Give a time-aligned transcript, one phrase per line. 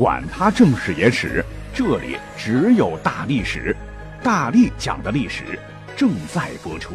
[0.00, 1.44] 管他正史野史。
[1.74, 3.76] 这里只有大历史，
[4.22, 5.58] 大力讲的历史
[5.94, 6.94] 正在播出。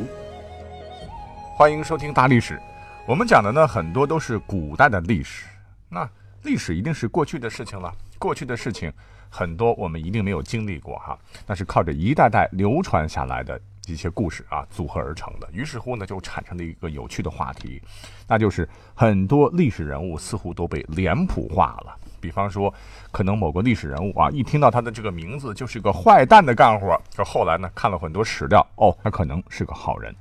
[1.55, 2.59] 欢迎收听大历史。
[3.05, 5.45] 我们讲的呢，很多都是古代的历史。
[5.88, 6.09] 那
[6.41, 8.91] 历史一定是过去的事情了，过去的事情
[9.30, 11.16] 很多我们一定没有经历过哈。
[11.45, 15.47] 那是靠着一代代流传下来的一些故事啊组合而成的。
[15.53, 17.80] 于是乎呢，就产生了一个有趣的话题，
[18.27, 21.95] 那就是很多历史人物似乎都被脸谱化了。
[22.25, 22.73] 比方说，
[23.11, 26.99] 可能某个历史人物啊，一听到他的这个名字就是个坏蛋的干活。
[27.16, 30.11] 可后来呢，看了很多史料，哦，他可能是个好人，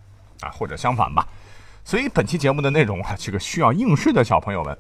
[0.43, 1.27] 啊，或者相反吧。
[1.83, 4.79] 所以本期节目的内容啊，这个需要应试的小朋友们，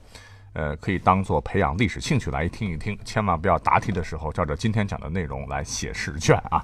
[0.53, 6.63] 呃，可以当做培养历史兴趣来听一听，千万不要答题的时候照着今天讲的内容来写试卷啊。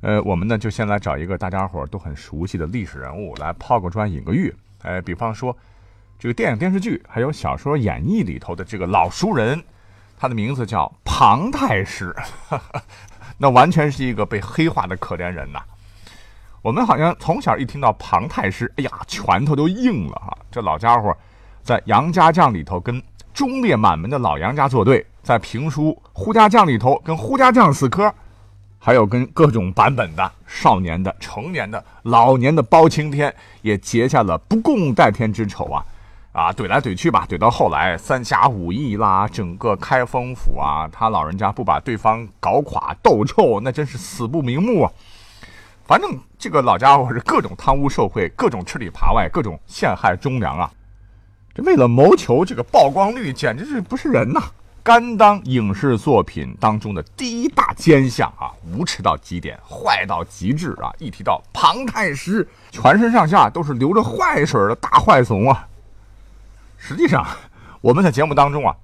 [0.00, 4.54] 呃，我们呢就先来找一个大家伙都很熟悉的历史人物来抛个砖引个玉。
[4.80, 5.54] 哎，比方说。
[6.22, 9.60] 这个电影、电视剧还有小说演绎里头的这个老熟人，
[10.16, 12.14] 他的名字叫庞太师，
[13.38, 15.58] 那完全是一个被黑化的可怜人呐。
[16.62, 20.38] 我们好像从小一听到庞太师，哎呀，拳头都硬了哈。
[20.48, 21.12] 这老家伙
[21.60, 23.02] 在杨家将里头跟
[23.34, 28.14] 忠烈满门的老杨家作对，在评书呼家将里头跟呼家将死磕，
[28.78, 35.84] 还有跟各种版本的少年的、成年的、老年的包青天也结下了不共戴天之仇啊。
[36.32, 44.90] 啊，怼来怼去吧，怼到后来三侠五义啦，整个开封府啊，他老人家不把对方搞垮斗臭，那真是死不瞑目啊。
[45.84, 50.70] 反正这个老家伙是各种贪污受贿，各种吃里扒外，各种陷害忠良啊。
[51.54, 54.40] 这为了谋求这个曝光率，简直是不是人呐！
[54.82, 60.90] 甘当影视作品当中的第一大奸相啊，无耻到极点，坏到极致啊！
[60.98, 65.68] 一提到庞太师，全身上下都是流着坏水的大坏怂啊。
[66.84, 67.24] 实际上，
[67.80, 68.74] 我们在节目当中啊，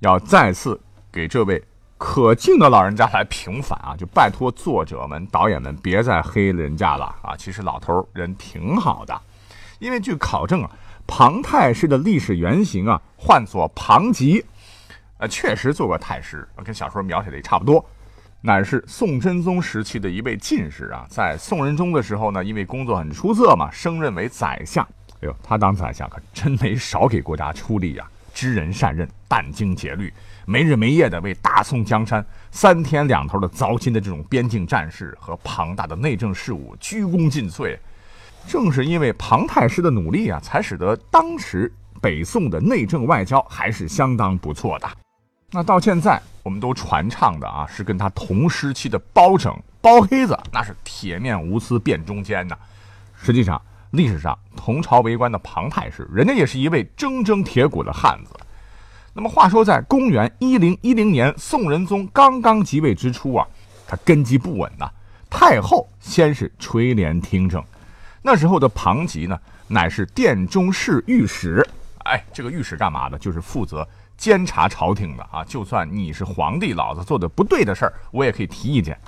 [0.00, 0.78] 要再次
[1.10, 1.64] 给这位
[1.96, 7.34] 可敬的老人家来平反啊，就拜托作者们、导演们别再黑人家了啊！
[7.34, 9.18] 其实老头人挺好的，
[9.78, 10.70] 因为据考证啊，
[11.06, 14.44] 庞太师的历史原型啊，唤作庞吉，
[15.16, 17.82] 呃，确实做过太师，跟小说描写的也差不多，
[18.42, 24.86] 乃是宋真宗时期的一位进士啊，在宋仁宗的时候呢，因为工作很出色嘛，升任为宰相。
[25.20, 28.06] 哎呦，他当宰相可真没少给国家出力呀！
[28.34, 30.12] 知人善任，殚精竭虑，
[30.44, 37.78] 没日没夜的为大宋江山三天两头的糟心的这种边境战事和庞大的内政事务鞠躬尽瘁。
[38.46, 41.72] 正是因为庞太师的努力啊，才使得当时
[42.02, 44.88] 北宋的内政外交还是相当不错的。
[45.50, 52.54] 那到现在，我们都传唱的啊，是跟他同时期的包拯、包黑子，那是铁面无私辨忠奸呐。
[53.18, 53.58] 实际上。
[53.90, 58.34] 历史上同朝为官的庞太师，人家也是一位铮铮铁骨的汉子。
[59.14, 63.46] 那么话说，在公元一零一零年，宋仁宗刚刚即位之初啊，
[63.86, 64.90] 他根基不稳呐。
[65.30, 67.62] 太后先是垂帘听政，
[68.20, 69.38] 那时候的庞吉呢，
[69.68, 71.66] 乃是殿中侍御史。
[72.04, 73.16] 哎，这个御史干嘛的？
[73.18, 73.86] 就是负责
[74.16, 75.42] 监察朝廷的啊。
[75.44, 78.98] 就算你是皇帝，老子做的不对的事儿，我也可以提意见。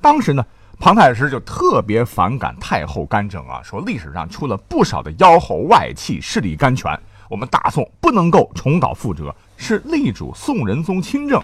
[0.00, 0.44] 当时呢。
[0.78, 6.98] 庞太师就特别反感太后干政啊，说历史上出了不少的妖猴外戚势力干权，
[7.30, 11.42] 我们大宋不能够重蹈覆辙，是力主宋仁宗亲政。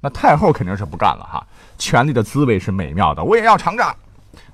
[0.00, 1.46] 那太后肯定是不干了哈，
[1.78, 3.94] 权力的滋味是美妙的，我也要尝尝。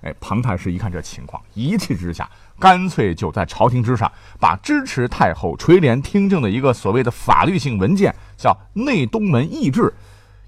[0.02, 2.28] 哎，庞太师一看这情况，一气之下，
[2.58, 8.50] 干脆就在朝廷之上，把支持太后垂帘听政的一个所谓的法律性文件，叫
[8.84, 9.82] 《内东门议制》，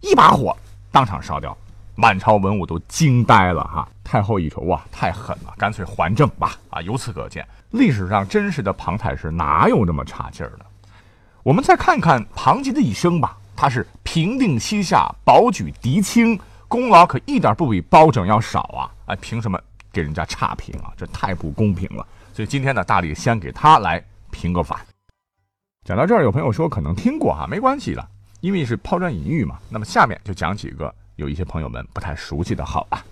[0.00, 0.56] 一把火
[0.92, 1.56] 当场烧掉。
[1.94, 3.88] 满朝文武都惊呆了哈！
[4.02, 6.56] 太后一瞅哇，太狠了，干脆还政吧！
[6.70, 10.66] 啊，由此可见，历史上真实的庞太师哪有那么差劲儿的？
[11.42, 18.90] 我们再看看庞吉的一生吧，他是平定西夏，保举狄青，功劳可一点不比包拯要少啊！
[19.06, 19.60] 哎，凭什么
[19.92, 20.92] 给人家差评啊？
[20.96, 22.06] 这太不公平了！
[22.32, 24.78] 所以今天呢，大力先给他来评个反。
[25.84, 28.08] 讲到这儿，有朋友说可能听过哈，没关系的，
[28.40, 29.58] 因为是抛砖引玉嘛。
[29.68, 30.94] 那么下面就讲几个。
[31.22, 33.04] 有一些朋友们不太熟悉的好吧，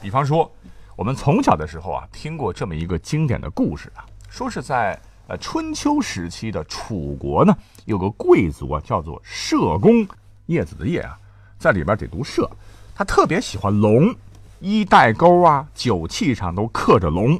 [0.00, 0.48] 比方说，
[0.94, 4.96] 我们从小的时候啊，听过这么一个经典的故事啊，说是在
[5.26, 7.54] 呃春秋时期的楚国呢，
[7.84, 10.06] 有个贵族啊，叫做社公，
[10.46, 11.18] 叶子的叶啊，
[11.58, 12.48] 在里边得读社，
[12.94, 14.14] 他特别喜欢龙，
[14.60, 17.38] 衣带钩啊、酒器上都刻着龙，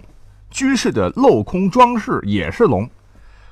[0.51, 2.91] 居室的镂空装饰也是龙。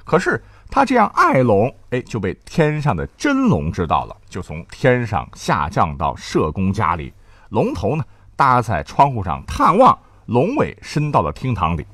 [0.05, 0.43] 可是
[0.75, 7.13] 他这样爱龙，哎，就被天上的真龙知道了，就从天上下降到社公家里，
[7.51, 8.03] 龙头呢
[8.35, 11.87] 搭在窗户上探望，龙尾伸到了厅堂里。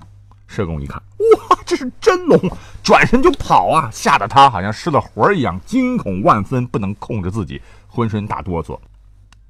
[0.46, 2.40] 社公一看，哇，这是真龙，
[2.82, 8.78] 转身就跑啊，吓得他好像失了魂一样，惊恐万分，不能控制自己，浑身打哆嗦。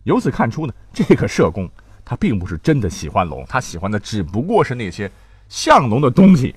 [0.03, 1.71] 由此看出呢，这个社公
[2.05, 5.09] 他并不是真的喜欢龙，他喜欢的只不过是那些
[5.49, 6.53] 像龙的东西，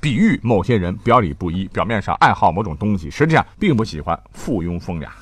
[0.00, 5.12] 比喻某些人表里不一，表面上爱好某种东西，实际上并不喜欢附庸风雅。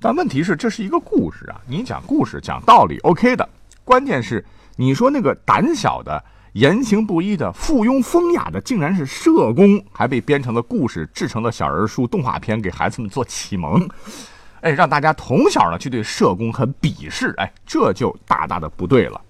[0.00, 3.48] 但问题是，这是一个故事啊，你讲故事讲道理 OK 的，
[3.84, 4.44] 关键是
[4.76, 6.24] 你说那个胆小的。
[6.52, 13.86] 言行不一的附庸风雅的，竟然是社工，还被编成了故事，制成了小人书、动画片，给孩子们做启蒙。
[14.62, 19.20] 哎，让大家从小呢去对社工很鄙视，哎，这就大大的不对了。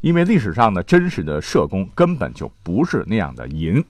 [0.00, 3.84] 因为历史上呢，真实的社工根本就不是那样的淫。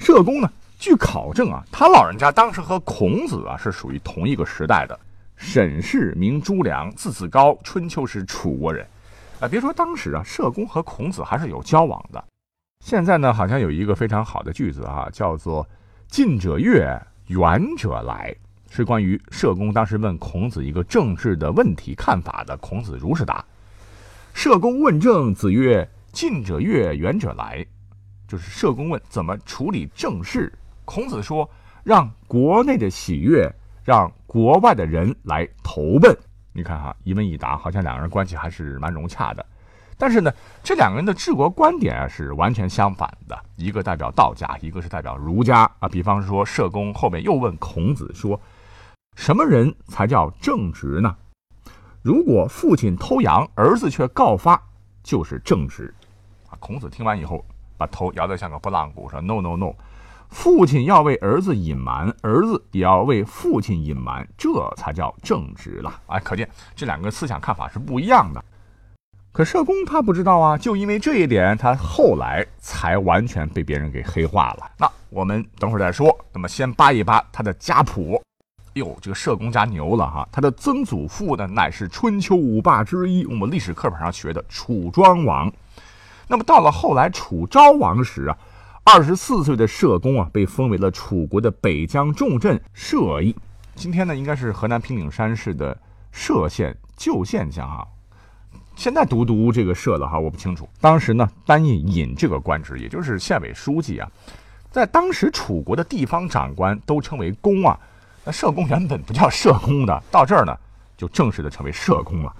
[0.00, 4.98] 社公呢，据考证啊，他老人家当时和孔子啊是属于同一个时代的。
[5.36, 8.84] 沈氏名朱良，字子高，春秋时楚国人。
[9.40, 12.24] 啊，别说当时啊，社公和孔子还是有交往的。
[12.82, 15.68] 现在呢，好像有一个非常好的句子啊，叫做
[16.08, 18.34] “近者悦，远者来”，
[18.70, 22.56] 是关于社公当时问孔子一个政治的问题看法的。
[22.56, 23.44] 孔子如实答。
[24.32, 27.64] 社公问政，子曰：“近者悦，远者来。”
[28.30, 31.50] 就是社公问怎么处理政事，孔子说
[31.82, 36.16] ：“让国内的喜悦，让国外的人来投奔。”
[36.54, 39.44] 你看哈，一问一答，好像两个人关系还是蛮融洽的。
[39.98, 40.32] 但是呢，
[40.62, 45.88] 这两个人的治国观点啊是完全相反的，一个代表道家，一个是代表儒家啊。
[45.88, 48.40] 比方说，社公后面又问孔子说
[49.18, 51.16] ：“什么人才叫正直呢？”
[52.00, 54.62] 如果父亲偷羊，儿子却告发，
[55.02, 55.92] 就是正直。
[56.48, 57.44] 啊，孔子听完以后，
[57.80, 59.72] 把头摇得像个拨浪鼓，说：“No No No。”
[60.28, 65.92] 父亲要为儿子隐瞒，儿子也要为父亲隐瞒，这才叫正直了。
[66.06, 68.44] 哎，可见这两个思想看法是不一样的。
[69.32, 74.70] 可社公他不知道啊，就因为这一点，他后来才完全被别人给黑化了。
[74.78, 76.16] 那我们等会儿再说。
[76.32, 78.22] 那么先扒一扒他的家谱。
[78.74, 85.52] 哟，这个社公家牛了哈，他的曾祖父呢，乃是春秋五霸之一，我们历史课本上学的楚庄王。
[86.30, 88.38] 那么到了后来楚昭王时啊。
[88.82, 93.36] 二十四岁的社公啊，被封为了楚国的北疆重镇社邑。
[93.74, 95.76] 今天呢，应该是河南平顶山市的
[96.10, 97.84] 社县旧县乡啊。
[98.76, 100.68] 现在读读这个社了哈，我不清楚。
[100.80, 104.08] 当时呢，担任尹这个官职，也就是县委书记啊。
[104.70, 107.78] 在当时楚国的地方长官都称为公啊。
[108.24, 110.56] 那社公原本不叫社公的，到这儿呢，
[110.96, 112.34] 就正式的成为社公了。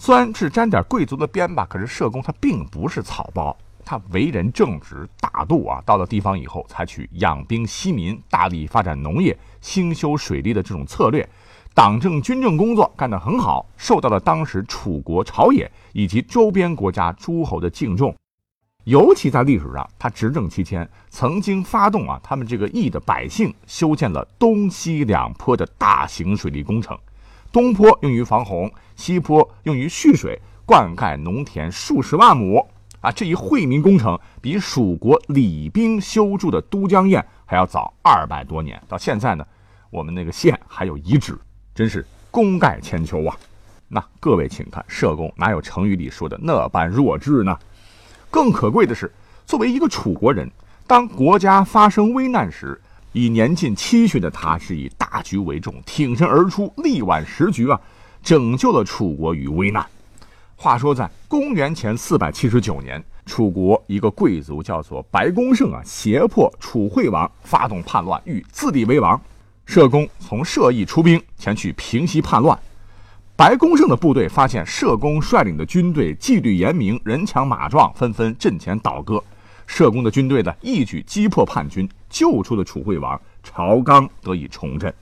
[0.00, 3.54] 虽然是沾点贵族的边吧，可是社公他并不是草包。
[3.84, 11.28] 他为人正直大度啊，到了地方以后，采取养兵息民、大力发展农业、兴修水利的这种策略，
[11.74, 18.14] 党政军政工作干得很好，受到了当时楚国朝野以及周边国家诸侯的敬重。
[18.84, 26.96] 尤其在历史上，他执政期间曾经发动啊，他们这个邑的百姓修建了东西两坡的大型水利工程，
[27.50, 32.68] 东坡用于防洪，西坡用于蓄水，灌溉农田数十万亩。
[33.00, 38.82] 啊，这一惠民工程比蜀国李冰修筑的都江堰还要早二百多年。
[38.88, 39.46] 到现在呢，
[39.88, 41.38] 我们那个县还有遗址，
[41.74, 43.36] 真是功盖千秋啊！
[43.86, 47.56] 那各位请看，社公哪有成语里说的那般弱智呢？
[48.30, 49.10] 更可贵的是，
[49.46, 50.50] 作为一个楚国人，
[50.86, 52.80] 当国家发生危难时，
[53.12, 57.80] 以年近七旬的他，是以大局为重，挺身而出，力挽时局啊，
[58.22, 59.84] 拯救了楚国于危难。
[60.56, 69.20] 话说，在公元前四百七十九年，楚国一个贵族叫做白公胜啊，胁迫楚惠王发动叛乱，欲自立为王。
[69.64, 72.58] 社公从社邑出兵前去平息叛乱。
[73.36, 79.22] 白公胜的部队发现社公率领的军队纪律严明，人强马壮，纷纷阵前倒戈。
[79.66, 84.92] 社公的军队呢，一举击破叛军，救出了楚惠王，朝纲得以重振。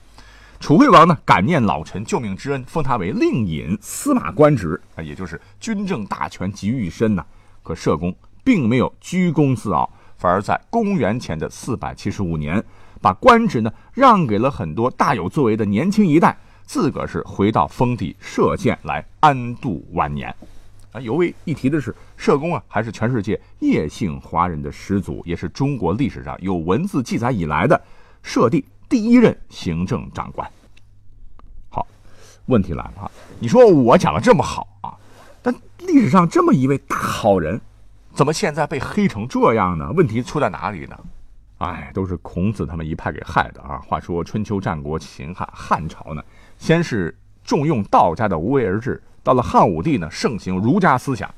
[0.58, 7.24] 楚惠王呢，感念老臣救命之恩，封他为令尹司马官职啊，也就是军政大权集于一身呐。
[7.62, 12.64] 可社公并没有居功自傲，反而在公元前的四百七十五年，
[13.02, 20.34] 把官职呢让给了很多大有作为的年轻一代，自个儿是回到封地社县来安度晚年。
[20.96, 27.78] 啊，尤为一提的是，社公啊，还是全世界叶姓华人的始祖，也是中国历史上有文字记载以来的
[28.22, 28.64] 社地。
[28.88, 30.48] 第一任行政长官。
[31.68, 31.86] 好，
[32.46, 33.10] 问题来了啊！
[33.38, 34.96] 你说我讲的这么好啊，
[35.42, 37.60] 但历史上这么一位大好人，
[38.14, 39.92] 怎么现在被黑成这样呢？
[39.92, 40.96] 问题出在哪里呢？
[41.58, 43.78] 哎，都是孔子他们一派给害的啊！
[43.78, 46.22] 话说春秋战国秦汉汉朝呢，
[46.56, 47.14] 先是
[47.46, 51.32] 重用道家的无为而治，到了汉武帝呢，盛行儒家思想。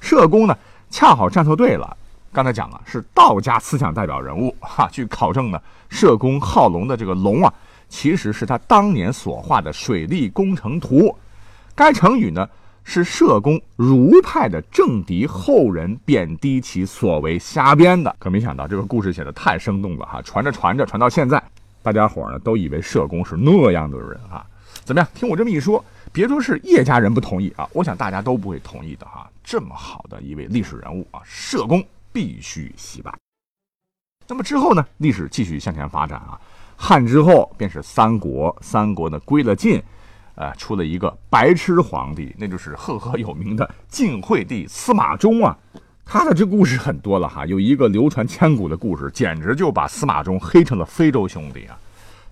[0.00, 0.56] 社公呢，
[0.90, 1.96] 恰好站错队了。
[2.32, 4.88] 刚才讲了，是道家思想代表人物哈。
[4.92, 7.52] 据考证呢，社公好龙的这个龙啊，
[7.88, 11.16] 其实是他当年所画的水利工程图。
[11.74, 12.46] 该成语呢。
[12.88, 20.22] 是社公儒派的政敌后人贬低其所为瞎编的，可没想到这个故事写的太生动了哈！
[20.22, 21.42] 传着传着传到现在，
[21.82, 24.46] 大家伙呢都以为社公是那样的人啊？
[24.86, 25.08] 怎么样？
[25.14, 29.28] 听我这么一说，别说是叶家人不同意啊，我想大家都不会同意的哈！
[29.42, 33.12] 这么好的一位历史人物啊，社公必须洗白。
[34.28, 34.86] 那么之后呢？
[34.98, 36.40] 历史继续向前发展啊，
[36.76, 39.82] 汉之后便是三国，三国呢归了晋。
[40.36, 45.58] 呃，出了一个白痴皇帝，那就是赫赫有名的晋惠帝司马衷啊。
[46.04, 51.76] 他的这故事很多了哈，有一个流传千古的故事，简直就把司马衷黑成了非洲兄弟啊。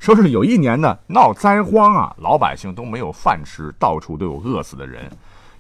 [0.04, 5.11] 说是有一年呢闹灾荒啊，老百姓都没有饭吃，到处都有饿死的人。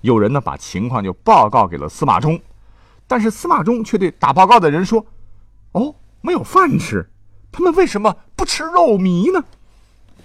[0.02, 2.38] 有人呢把情况就报告给了司马衷，
[3.06, 5.06] 但是司马衷却对打报告的人说
[5.72, 7.08] ：“哦，没有饭吃，
[7.50, 9.42] 他们为什么不吃肉糜呢？”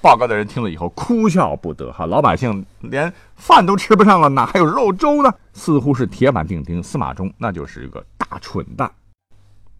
[0.03, 5.33] 报告的人听了以后哭笑不得，哈，老百姓连饭都吃不上了，哪还有肉粥呢？
[5.53, 8.91] 似乎是铁板钉钉，司马衷那就是一个大蠢蛋。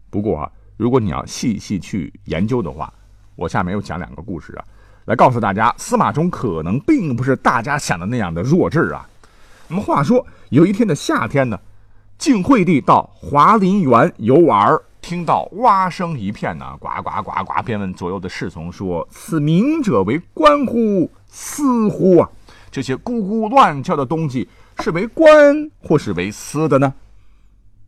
[0.08, 2.90] 不过啊，如果你要细细去研究的话，
[3.40, 4.64] 我下面又讲两个故事啊，
[5.06, 9.08] 来告诉大家，司马衷可能并不是大家想的那样的弱智啊。
[9.66, 11.58] 那么话说，有一天的夏天呢，
[12.18, 14.78] 晋惠帝到华林园游玩。
[15.00, 21.10] 听到蛙声一片呢，呱呱呱呱，便问左右的侍从说：“此鸣者为官乎？
[21.26, 22.18] 私乎？
[22.18, 22.28] 啊？
[22.70, 24.46] 这些咕咕乱叫的东西
[24.80, 26.92] 是为官或是为私的呢？”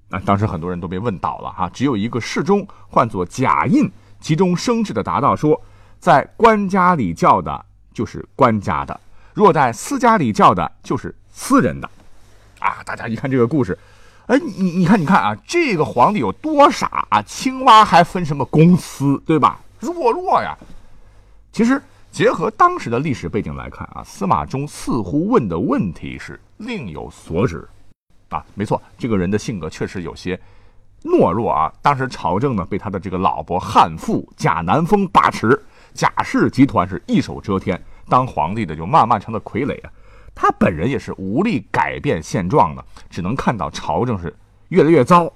[0.08, 3.90] 啊，当时很多人都被问倒了哈，只有一个侍中唤作贾印，
[4.22, 5.60] 其中生智的答道说
[6.00, 8.98] ：“在官家里叫的，就是官家的；
[9.34, 11.90] 若在私家里叫的，就是私人的。”
[12.60, 13.76] 啊，大家一看这个故事。
[14.26, 17.20] 哎，你你看，你看啊，这个皇帝有多傻啊！
[17.22, 19.60] 青蛙还分什么公私，对吧？
[19.80, 20.56] 弱弱呀！
[21.50, 27.68] 其实结合当时的历史背景来看啊，司马衷似乎问的问题是另有所指
[28.28, 28.44] 啊。
[28.54, 30.40] 没错，这个人的性格确实有些
[31.04, 31.72] 懦弱啊。
[31.82, 35.60] 当时朝政呢，被他的这个老婆汉妇贾南风把持，
[35.94, 39.90] 贾氏集团是一手遮天，当皇帝的就慢慢成了傀儡啊。
[40.34, 44.34] 他本人也是无力改变现状的，只能看到朝政是
[44.68, 45.30] 越来越糟。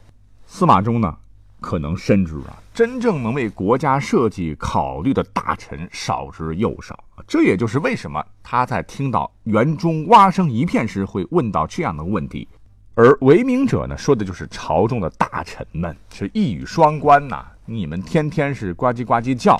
[0.46, 1.14] 司马衷呢，
[1.61, 6.99] 可能深知啊，真正能为国家设计考虑的大臣少之又少。
[7.26, 12.49] 这也就是为什么他在听到园中蛙声一片时会问到这样的问题。
[12.99, 17.45] 而为名者呢，说的就是朝中的大臣们，是一语双关呐。
[17.67, 19.55] 你们天天是呱唧呱唧叫。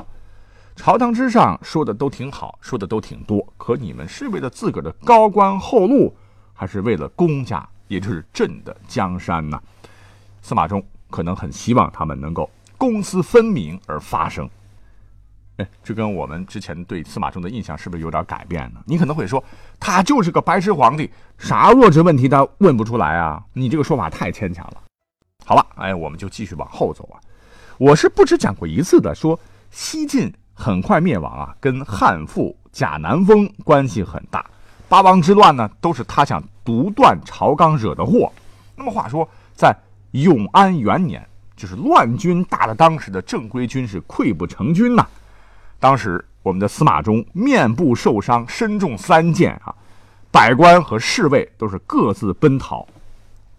[0.75, 6.17] 朝堂之上说的都挺好，说的都挺多，可你们是为了自个儿的高官厚禄，
[6.55, 9.63] 还是为了公家，也就是朕的江山呢？
[10.41, 14.49] 司马衷可能很希望他们能够公私分明而发声。
[15.57, 18.81] 哎， 这跟我们之前对司马衷的印象是不是有点改变呢？
[18.87, 19.43] 你可能会说，
[19.81, 23.43] 他就是个白痴皇帝，啥弱智问题他问不出来啊？
[23.53, 24.83] 你这个说法太牵强了。
[25.45, 27.21] 好了，哎，我们就继续往后走啊。
[27.79, 29.39] 我是不止讲过一次的，说
[29.71, 30.33] 西晋。
[30.59, 34.43] 很快灭亡啊，跟汉父贾南风关系很大。
[34.89, 38.33] 八王之乱呢，都是他想独断朝纲惹的祸。
[38.75, 39.77] 那么话说，在
[40.13, 45.07] 永安元年，就是乱军打的当时的正规军是溃不成军呐。
[45.87, 49.73] 当时我们的司马衷面部受伤，身中三箭啊，
[50.33, 52.85] 百官和侍卫都是各自奔逃。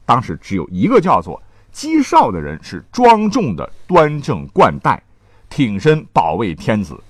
[0.05, 1.41] 当时只有一个叫做
[1.71, 5.01] 姬少的人是庄重的端正冠带。
[5.47, 7.01] 挺身保卫天子，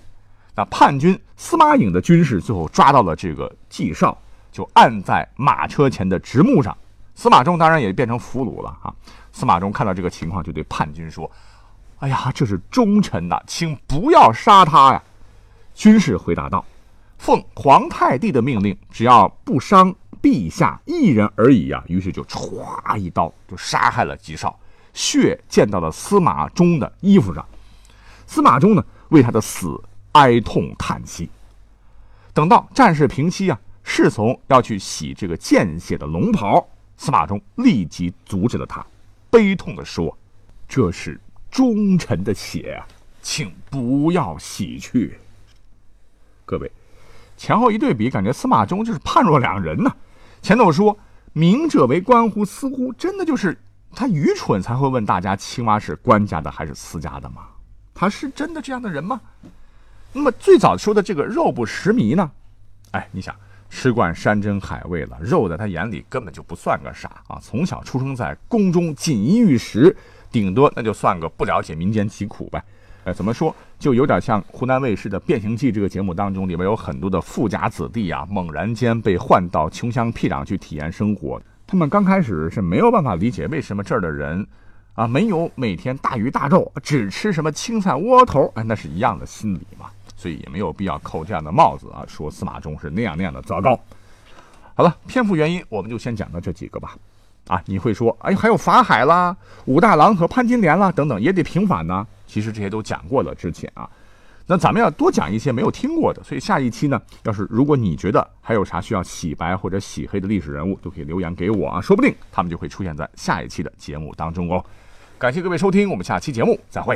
[0.54, 4.16] 那叛军司马颖的军士最后抓到了这个纪少，
[4.52, 6.78] 就按在马车前的直木上。
[7.16, 8.94] 司马衷当然也变成俘虏了啊！
[9.32, 11.30] 司马衷看到这个情况，就对叛军说
[12.00, 15.04] ：“哎呀，这是忠臣呐，请不要杀他呀！”
[15.74, 16.64] 军士回答道
[17.18, 24.60] ：“奉皇太帝的命令，只要不伤陛下一人而已呀。”于是就歘一刀就杀害了吉少，
[24.94, 27.44] 血溅到了司马衷的衣服上。
[28.26, 29.80] 司马衷呢，为他的死
[30.12, 31.30] 哀痛叹息。
[32.34, 38.86] 等到战事平息啊，侍从要去洗这个见血的龙袍，司马衷立即阻止了他，
[39.32, 40.16] 悲痛地说
[40.68, 41.20] ：“这是
[41.58, 42.80] 忠臣的血，
[43.20, 45.18] 请不要洗去。”
[46.46, 46.72] 各位，
[47.36, 49.92] 前后一对比，感觉司马衷就是判若两人呢。
[50.40, 50.96] 前头说
[51.34, 52.46] 明者为官乎？
[52.46, 53.58] 似乎真的就是
[53.96, 57.48] 他愚蠢才会问大家青蛙是官家的还是私家的吗？
[57.96, 59.20] 他是真的这样的人吗？
[60.14, 62.30] 那么最早说的这个肉不食糜呢？
[62.92, 63.36] 哎，你想
[63.68, 67.40] 吃惯山珍海味了，肉在他眼里根本就不算个啥啊！
[67.42, 69.98] 从小出生在宫中，锦衣玉食，
[70.32, 72.64] 顶多那就算个不了解民间疾苦呗。
[73.04, 81.42] 呃，怎么说，就有点像湖南卫视的《变形记》这个节目当中，里面有很多的富家子弟啊，猛然间被换到穷乡僻壤去体验生活。
[81.66, 84.46] 他们刚开始是没有办法理解为什么这儿的人，
[84.96, 89.86] 啊，没有每天大鱼大肉，只吃什么青菜窝头，哎，那是一样的心理嘛。
[90.18, 93.80] 所以也没有必要扣这样的帽子啊，说司马衷是那样那样的糟糕。
[94.74, 96.98] 好了，篇幅原因，我们就先讲到这几个吧。
[97.48, 99.36] 啊，你会说，哎，还有法海啦、
[99.66, 102.06] 武大郎和潘金莲啦等等，也得平反呢。
[102.26, 103.90] 其实这些都讲过了之前啊，
[104.46, 106.24] 那咱们要多讲一些没有听过的。
[106.24, 114.64] 所以下一期呢，要是如果你觉得还有啥需要洗白或者洗黑的历史人物，都可以留言给我啊，说不定他们就会出现在下一期的节目当中哦。
[115.18, 116.96] 感谢各位收听，我们下期节目再会。